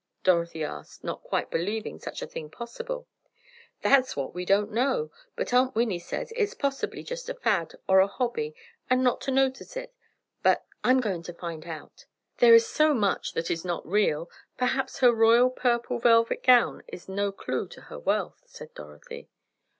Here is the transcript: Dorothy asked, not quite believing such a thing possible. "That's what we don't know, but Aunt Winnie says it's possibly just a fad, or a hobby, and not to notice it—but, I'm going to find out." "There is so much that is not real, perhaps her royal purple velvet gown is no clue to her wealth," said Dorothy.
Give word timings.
Dorothy 0.23 0.63
asked, 0.63 1.03
not 1.03 1.21
quite 1.21 1.51
believing 1.51 1.99
such 1.99 2.23
a 2.23 2.25
thing 2.25 2.49
possible. 2.49 3.07
"That's 3.83 4.15
what 4.15 4.33
we 4.33 4.45
don't 4.45 4.71
know, 4.71 5.11
but 5.35 5.53
Aunt 5.53 5.75
Winnie 5.75 5.99
says 5.99 6.33
it's 6.35 6.55
possibly 6.55 7.03
just 7.03 7.29
a 7.29 7.35
fad, 7.35 7.75
or 7.87 7.99
a 7.99 8.07
hobby, 8.07 8.55
and 8.89 9.03
not 9.03 9.21
to 9.21 9.31
notice 9.31 9.77
it—but, 9.77 10.65
I'm 10.83 11.01
going 11.01 11.21
to 11.21 11.33
find 11.35 11.67
out." 11.67 12.07
"There 12.37 12.55
is 12.55 12.65
so 12.65 12.95
much 12.95 13.33
that 13.33 13.51
is 13.51 13.63
not 13.63 13.85
real, 13.85 14.27
perhaps 14.57 15.01
her 15.01 15.13
royal 15.13 15.51
purple 15.51 15.99
velvet 15.99 16.41
gown 16.41 16.81
is 16.87 17.07
no 17.07 17.31
clue 17.31 17.67
to 17.67 17.81
her 17.81 17.99
wealth," 17.99 18.41
said 18.47 18.73
Dorothy. 18.73 19.29